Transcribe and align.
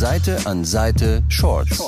Seite 0.00 0.38
an 0.46 0.64
Seite 0.64 1.22
Shorts. 1.28 1.78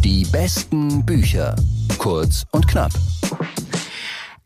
Die 0.00 0.24
besten 0.24 1.04
Bücher. 1.04 1.54
Kurz 1.98 2.46
und 2.50 2.66
knapp. 2.66 2.92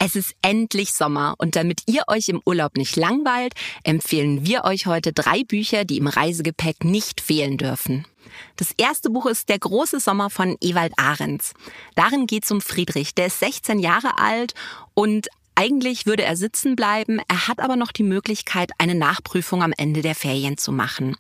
Es 0.01 0.17
ist 0.17 0.35
endlich 0.43 0.93
Sommer 0.93 1.37
und 1.39 1.55
damit 1.55 1.83
ihr 1.87 2.03
euch 2.09 2.29
im 2.29 2.43
Urlaub 2.45 2.77
nicht 2.77 2.97
langweilt, 2.97 3.55
empfehlen 3.85 4.45
wir 4.45 4.65
euch 4.65 4.87
heute 4.87 5.13
drei 5.13 5.45
Bücher, 5.45 5.85
die 5.85 5.99
im 5.99 6.09
Reisegepäck 6.09 6.83
nicht 6.83 7.21
fehlen 7.21 7.59
dürfen. 7.59 8.05
Das 8.57 8.73
erste 8.77 9.09
Buch 9.09 9.27
ist 9.27 9.51
Der 9.51 9.61
große 9.61 10.01
Sommer 10.01 10.29
von 10.29 10.57
Ewald 10.61 10.93
Ahrens. 10.97 11.53
Darin 11.95 12.27
geht 12.27 12.43
es 12.43 12.51
um 12.51 12.61
Friedrich. 12.61 13.15
Der 13.15 13.27
ist 13.27 13.39
16 13.39 13.79
Jahre 13.79 14.19
alt 14.19 14.55
und 14.95 15.29
eigentlich 15.55 16.07
würde 16.07 16.25
er 16.25 16.37
sitzen 16.37 16.75
bleiben, 16.75 17.21
er 17.29 17.47
hat 17.47 17.61
aber 17.61 17.77
noch 17.77 17.93
die 17.93 18.03
Möglichkeit, 18.03 18.73
eine 18.79 18.97
Nachprüfung 18.97 19.63
am 19.63 19.73
Ende 19.77 20.03
der 20.03 20.17
Ferien 20.17 20.59
zu 20.59 20.73
machen. 20.73 21.17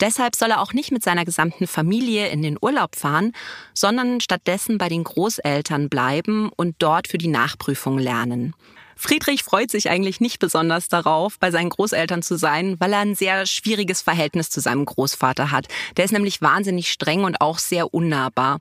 Deshalb 0.00 0.36
soll 0.36 0.50
er 0.50 0.60
auch 0.60 0.72
nicht 0.72 0.92
mit 0.92 1.02
seiner 1.02 1.24
gesamten 1.24 1.66
Familie 1.66 2.28
in 2.28 2.42
den 2.42 2.58
Urlaub 2.60 2.96
fahren, 2.96 3.32
sondern 3.74 4.20
stattdessen 4.20 4.78
bei 4.78 4.88
den 4.88 5.04
Großeltern 5.04 5.88
bleiben 5.88 6.50
und 6.56 6.76
dort 6.78 7.08
für 7.08 7.18
die 7.18 7.28
Nachprüfung 7.28 7.98
lernen. 7.98 8.54
Friedrich 8.96 9.42
freut 9.42 9.70
sich 9.70 9.90
eigentlich 9.90 10.20
nicht 10.20 10.38
besonders 10.38 10.88
darauf, 10.88 11.38
bei 11.38 11.50
seinen 11.50 11.70
Großeltern 11.70 12.22
zu 12.22 12.36
sein, 12.36 12.76
weil 12.78 12.92
er 12.92 13.00
ein 13.00 13.14
sehr 13.14 13.44
schwieriges 13.46 14.02
Verhältnis 14.02 14.50
zu 14.50 14.60
seinem 14.60 14.84
Großvater 14.84 15.50
hat. 15.50 15.66
Der 15.96 16.04
ist 16.04 16.12
nämlich 16.12 16.40
wahnsinnig 16.42 16.90
streng 16.90 17.24
und 17.24 17.40
auch 17.40 17.58
sehr 17.58 17.92
unnahbar. 17.92 18.60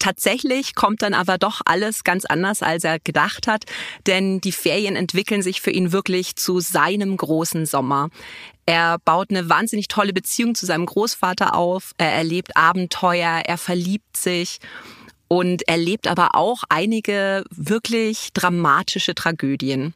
Tatsächlich 0.00 0.74
kommt 0.74 1.02
dann 1.02 1.12
aber 1.12 1.36
doch 1.36 1.60
alles 1.66 2.04
ganz 2.04 2.24
anders, 2.24 2.62
als 2.62 2.84
er 2.84 2.98
gedacht 2.98 3.46
hat, 3.46 3.64
denn 4.06 4.40
die 4.40 4.50
Ferien 4.50 4.96
entwickeln 4.96 5.42
sich 5.42 5.60
für 5.60 5.70
ihn 5.70 5.92
wirklich 5.92 6.36
zu 6.36 6.58
seinem 6.58 7.18
großen 7.18 7.66
Sommer. 7.66 8.08
Er 8.64 8.98
baut 8.98 9.30
eine 9.30 9.50
wahnsinnig 9.50 9.88
tolle 9.88 10.14
Beziehung 10.14 10.54
zu 10.54 10.64
seinem 10.64 10.86
Großvater 10.86 11.54
auf, 11.54 11.92
er 11.98 12.12
erlebt 12.12 12.56
Abenteuer, 12.56 13.42
er 13.44 13.58
verliebt 13.58 14.16
sich 14.16 14.58
und 15.28 15.68
erlebt 15.68 16.08
aber 16.08 16.34
auch 16.34 16.62
einige 16.70 17.44
wirklich 17.50 18.30
dramatische 18.32 19.14
Tragödien. 19.14 19.94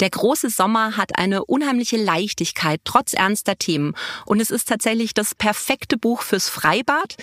Der 0.00 0.10
große 0.10 0.50
Sommer 0.50 0.96
hat 0.96 1.18
eine 1.18 1.44
unheimliche 1.44 1.96
Leichtigkeit 1.96 2.80
trotz 2.84 3.12
ernster 3.12 3.56
Themen 3.56 3.94
und 4.26 4.40
es 4.40 4.50
ist 4.50 4.68
tatsächlich 4.68 5.14
das 5.14 5.34
perfekte 5.34 5.98
Buch 5.98 6.22
fürs 6.22 6.48
Freibad, 6.48 7.16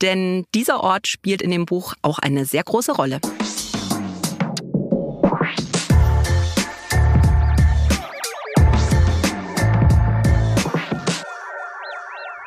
denn 0.00 0.46
dieser 0.54 0.80
Ort 0.80 1.06
spielt 1.06 1.42
in 1.42 1.50
dem 1.50 1.66
Buch 1.66 1.94
auch 2.02 2.18
eine 2.18 2.44
sehr 2.44 2.64
große 2.64 2.92
Rolle. 2.92 3.20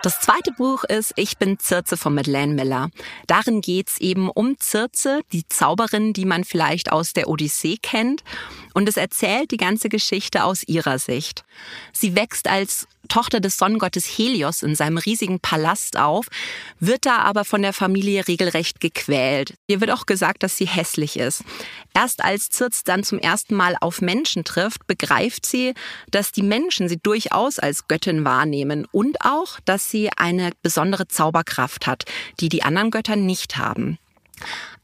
Das 0.06 0.22
zweite 0.22 0.52
Buch 0.52 0.84
ist 0.84 1.14
Ich 1.16 1.40
bin 1.40 1.58
Zirze 1.58 1.98
von 1.98 2.14
Madeleine 2.14 2.54
Miller. 2.54 2.92
Darin 3.26 3.62
geht's 3.62 3.98
eben 3.98 4.30
um 4.30 4.56
Zirze, 4.60 5.22
die 5.32 5.48
Zauberin, 5.48 6.14
die 6.14 6.26
man 6.26 6.44
vielleicht 6.44 6.92
aus 6.92 7.14
der 7.14 7.28
Odyssee 7.28 7.78
kennt. 7.82 8.24
Und 8.76 8.88
es 8.88 8.98
erzählt 8.98 9.50
die 9.50 9.58
ganze 9.58 9.90
Geschichte 9.90 10.44
aus 10.44 10.62
ihrer 10.62 11.00
Sicht. 11.00 11.44
Sie 11.92 12.16
wächst 12.16 12.48
als 12.48 12.88
Tochter 13.08 13.40
des 13.40 13.58
Sonnengottes 13.58 14.06
Helios 14.06 14.64
in 14.64 14.76
seinem 14.76 14.98
riesigen 14.98 15.40
Palast 15.40 15.98
auf, 15.98 16.28
wird 16.80 17.06
da 17.06 17.20
aber 17.20 17.46
von 17.46 17.62
der 17.62 17.74
Familie 17.74 18.28
regelrecht 18.28 18.80
gequält. 18.80 19.54
Ihr 19.68 19.82
wird 19.82 19.92
auch 19.92 20.06
gesagt, 20.06 20.44
dass 20.44 20.58
sie 20.58 20.68
hässlich 20.68 21.18
ist. 21.18 21.44
Erst 21.94 22.24
als 22.24 22.50
Zirz 22.50 22.84
dann 22.84 23.04
zum 23.04 23.20
ersten 23.20 23.56
Mal 23.56 23.78
auf 23.80 24.02
Menschen 24.02 24.44
trifft, 24.44 24.88
begreift 24.88 25.46
sie, 25.46 25.74
dass 26.12 26.32
die 26.32 26.44
Menschen 26.44 26.90
sie 26.90 26.98
durchaus 26.98 27.60
als 27.60 27.88
Göttin 27.88 28.26
wahrnehmen 28.26 28.88
und 28.92 29.22
auch, 29.22 29.60
dass 29.66 29.90
sie 29.96 30.10
eine 30.18 30.52
besondere 30.62 31.08
Zauberkraft 31.08 31.88
hat, 31.88 32.04
die 32.42 32.50
die 32.50 32.64
anderen 32.64 32.92
Götter 32.92 33.16
nicht 33.16 33.56
haben. 33.56 33.98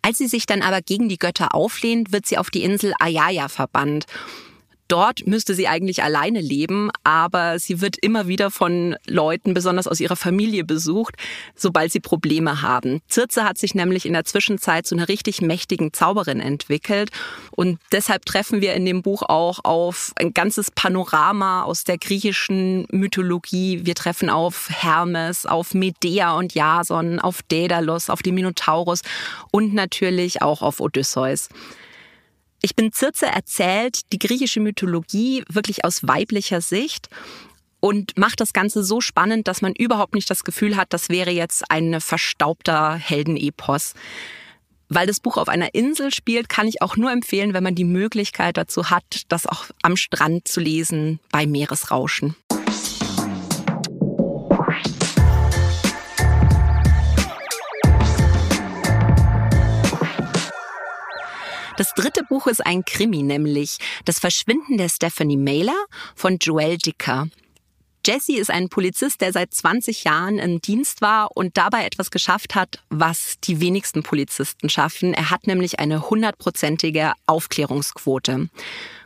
Als 0.02 0.18
sie 0.18 0.28
sich 0.28 0.46
dann 0.46 0.62
aber 0.62 0.82
gegen 0.82 1.10
die 1.10 1.20
Götter 1.20 1.54
auflehnt, 1.54 2.14
wird 2.14 2.26
sie 2.26 2.38
auf 2.38 2.50
die 2.50 2.64
Insel 2.64 2.94
Ayaya 2.98 3.50
verbannt. 3.50 4.06
Dort 4.92 5.26
müsste 5.26 5.56
sie 5.56 5.70
eigentlich 5.70 6.04
alleine 6.04 6.42
leben, 6.42 6.92
aber 7.06 7.60
sie 7.60 7.80
wird 7.80 7.96
immer 8.02 8.28
wieder 8.28 8.52
von 8.52 8.98
Leuten, 9.08 9.54
besonders 9.54 9.88
aus 9.88 10.02
ihrer 10.02 10.18
Familie, 10.18 10.66
besucht, 10.66 11.16
sobald 11.56 11.94
sie 11.94 12.02
Probleme 12.02 12.62
haben. 12.62 13.00
Circe 13.10 13.46
hat 13.46 13.58
sich 13.58 13.74
nämlich 13.74 14.06
in 14.06 14.12
der 14.12 14.26
Zwischenzeit 14.26 14.86
zu 14.86 14.96
einer 14.96 15.08
richtig 15.08 15.42
mächtigen 15.42 15.94
Zauberin 15.94 16.42
entwickelt 16.42 17.10
und 17.52 17.80
deshalb 17.94 18.26
treffen 18.26 18.60
wir 18.60 18.74
in 18.74 18.86
dem 18.86 19.02
Buch 19.02 19.24
auch 19.24 19.64
auf 19.64 20.12
ein 20.18 20.34
ganzes 20.34 20.72
Panorama 20.72 21.64
aus 21.64 21.86
der 21.86 21.98
griechischen 21.98 22.86
Mythologie. 22.92 23.86
Wir 23.86 23.96
treffen 23.96 24.30
auf 24.30 24.68
Hermes, 24.70 25.46
auf 25.46 25.74
Medea 25.74 26.34
und 26.34 26.54
Jason, 26.54 27.22
auf 27.22 27.44
Daedalus, 27.44 28.10
auf 28.10 28.24
den 28.24 28.36
Minotaurus 28.36 29.04
und 29.52 29.74
natürlich 29.74 30.42
auch 30.42 30.62
auf 30.62 30.82
Odysseus. 30.82 31.48
Ich 32.64 32.76
bin 32.76 32.94
Circe 32.94 33.26
erzählt 33.26 34.12
die 34.14 34.20
griechische 34.20 34.60
Mythologie 34.60 35.44
wirklich 35.50 35.84
aus 35.84 36.08
weiblicher 36.08 36.62
Sicht 36.62 37.10
und 37.80 38.16
macht 38.20 38.40
das 38.40 38.54
Ganze 38.54 38.84
so 38.84 39.02
spannend, 39.02 39.48
dass 39.48 39.64
man 39.64 39.74
überhaupt 39.74 40.14
nicht 40.14 40.30
das 40.30 40.44
Gefühl 40.44 40.78
hat, 40.78 40.94
das 40.94 41.10
wäre 41.10 41.32
jetzt 41.32 41.64
ein 41.72 42.00
verstaubter 42.00 42.94
Heldenepos. 42.94 43.94
Weil 44.90 45.08
das 45.08 45.20
Buch 45.20 45.38
auf 45.38 45.48
einer 45.48 45.74
Insel 45.74 46.14
spielt, 46.14 46.50
kann 46.50 46.68
ich 46.68 46.84
auch 46.84 46.98
nur 46.98 47.12
empfehlen, 47.12 47.54
wenn 47.54 47.64
man 47.64 47.76
die 47.76 47.86
Möglichkeit 47.86 48.58
dazu 48.58 48.92
hat, 48.92 49.24
das 49.30 49.48
auch 49.48 49.66
am 49.82 49.98
Strand 49.98 50.48
zu 50.48 50.60
lesen 50.60 51.20
bei 51.32 51.48
Meeresrauschen. 51.48 52.36
Das 61.82 61.96
dritte 61.96 62.24
Buch 62.24 62.46
ist 62.46 62.64
ein 62.64 62.86
Krimi, 62.86 63.24
nämlich 63.24 63.80
Das 64.06 64.20
Verschwinden 64.20 64.78
der 64.78 64.88
Stephanie 64.88 65.36
Mailer 65.36 65.88
von 66.14 66.38
Joel 66.38 66.78
Dicker. 66.78 67.28
Jesse 68.06 68.38
ist 68.38 68.52
ein 68.52 68.70
Polizist, 68.70 69.20
der 69.20 69.34
seit 69.34 69.52
20 69.52 70.04
Jahren 70.04 70.38
im 70.38 70.62
Dienst 70.62 71.02
war 71.02 71.36
und 71.36 71.58
dabei 71.58 71.84
etwas 71.84 72.12
geschafft 72.12 72.54
hat, 72.54 72.84
was 72.90 73.40
die 73.44 73.62
wenigsten 73.62 74.04
Polizisten 74.04 74.70
schaffen. 74.70 75.16
Er 75.16 75.32
hat 75.32 75.48
nämlich 75.48 75.80
eine 75.80 76.08
hundertprozentige 76.08 77.14
Aufklärungsquote. 77.26 78.50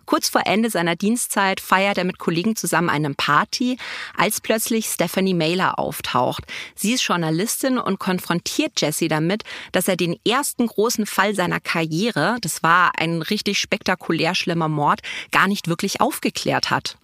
Kurz 0.06 0.30
vor 0.30 0.42
Ende 0.46 0.70
seiner 0.70 0.96
Dienstzeit 0.96 1.60
feiert 1.60 1.98
er 1.98 2.04
mit 2.04 2.20
Kollegen 2.20 2.56
zusammen 2.56 2.90
eine 2.90 3.14
Party, 3.14 3.78
als 4.16 4.42
plötzlich 4.42 4.86
Stephanie 4.86 5.34
Mailer 5.34 5.80
auftaucht. 5.80 6.44
Sie 6.76 6.94
ist 6.94 7.04
Journalistin 7.04 7.78
und 7.78 8.00
konfrontiert 8.00 8.82
Jesse 8.82 9.08
damit, 9.08 9.44
dass 9.72 9.88
er 9.88 9.96
den 9.96 10.18
ersten 10.28 10.68
großen 10.68 11.06
Fall 11.06 11.36
seiner 11.36 11.60
Karriere, 11.60 12.38
das 12.42 12.64
war 12.64 12.92
ein 12.98 13.22
richtig 13.22 13.60
spektakulär 13.60 14.36
schlimmer 14.36 14.68
Mord, 14.68 15.02
gar 15.32 15.48
nicht 15.48 15.68
wirklich 15.68 16.02
aufgeklärt 16.02 16.70
hat. 16.70 16.98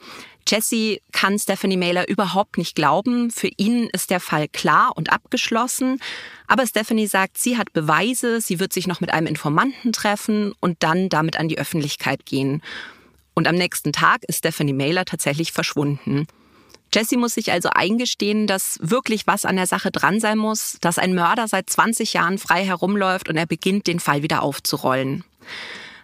Jesse 0.47 0.99
kann 1.11 1.39
Stephanie 1.39 1.77
Mailer 1.77 2.07
überhaupt 2.09 2.57
nicht 2.57 2.75
glauben. 2.75 3.31
Für 3.31 3.49
ihn 3.57 3.89
ist 3.93 4.09
der 4.09 4.19
Fall 4.19 4.47
klar 4.47 4.91
und 4.95 5.11
abgeschlossen. 5.11 5.99
Aber 6.47 6.65
Stephanie 6.67 7.07
sagt, 7.07 7.37
sie 7.37 7.57
hat 7.57 7.73
Beweise, 7.73 8.41
sie 8.41 8.59
wird 8.59 8.73
sich 8.73 8.87
noch 8.87 9.01
mit 9.01 9.13
einem 9.13 9.27
Informanten 9.27 9.93
treffen 9.93 10.53
und 10.59 10.83
dann 10.83 11.09
damit 11.09 11.37
an 11.37 11.47
die 11.47 11.57
Öffentlichkeit 11.57 12.25
gehen. 12.25 12.61
Und 13.33 13.47
am 13.47 13.55
nächsten 13.55 13.93
Tag 13.93 14.23
ist 14.27 14.39
Stephanie 14.39 14.73
Mailer 14.73 15.05
tatsächlich 15.05 15.51
verschwunden. 15.51 16.27
Jesse 16.93 17.17
muss 17.17 17.35
sich 17.35 17.51
also 17.51 17.69
eingestehen, 17.69 18.47
dass 18.47 18.77
wirklich 18.81 19.25
was 19.25 19.45
an 19.45 19.55
der 19.55 19.67
Sache 19.67 19.91
dran 19.91 20.19
sein 20.19 20.37
muss, 20.37 20.77
dass 20.81 20.97
ein 20.97 21.15
Mörder 21.15 21.47
seit 21.47 21.69
20 21.69 22.13
Jahren 22.13 22.37
frei 22.37 22.65
herumläuft 22.65 23.29
und 23.29 23.37
er 23.37 23.45
beginnt, 23.45 23.87
den 23.87 24.01
Fall 24.01 24.23
wieder 24.23 24.43
aufzurollen. 24.43 25.23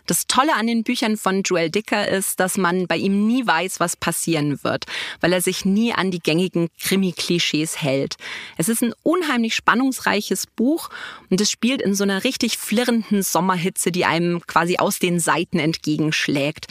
Das 0.07 0.25
Tolle 0.25 0.55
an 0.55 0.67
den 0.67 0.83
Büchern 0.83 1.17
von 1.17 1.43
Joel 1.43 1.69
Dicker 1.69 2.07
ist, 2.07 2.39
dass 2.39 2.57
man 2.57 2.87
bei 2.87 2.95
ihm 2.95 3.27
nie 3.27 3.45
weiß, 3.45 3.81
was 3.81 3.97
passieren 3.97 4.63
wird, 4.63 4.85
weil 5.19 5.33
er 5.33 5.41
sich 5.41 5.65
nie 5.65 5.93
an 5.93 6.11
die 6.11 6.19
gängigen 6.19 6.69
Krimi-Klischees 6.79 7.81
hält. 7.81 8.15
Es 8.57 8.69
ist 8.69 8.81
ein 8.81 8.93
unheimlich 9.03 9.53
spannungsreiches 9.53 10.47
Buch 10.47 10.89
und 11.29 11.41
es 11.41 11.51
spielt 11.51 11.81
in 11.81 11.93
so 11.93 12.03
einer 12.03 12.23
richtig 12.23 12.57
flirrenden 12.57 13.21
Sommerhitze, 13.21 13.91
die 13.91 14.05
einem 14.05 14.41
quasi 14.47 14.77
aus 14.77 14.99
den 14.99 15.19
Seiten 15.19 15.59
entgegenschlägt. 15.59 16.67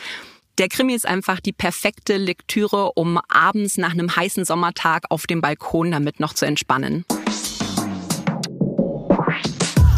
Der 0.56 0.68
Krimi 0.70 0.94
ist 0.94 1.06
einfach 1.06 1.38
die 1.38 1.52
perfekte 1.52 2.16
Lektüre, 2.16 2.92
um 2.92 3.20
abends 3.28 3.76
nach 3.76 3.92
einem 3.92 4.16
heißen 4.16 4.46
Sommertag 4.46 5.04
auf 5.10 5.26
dem 5.26 5.42
Balkon 5.42 5.90
damit 5.90 6.20
noch 6.20 6.32
zu 6.32 6.46
entspannen. 6.46 7.04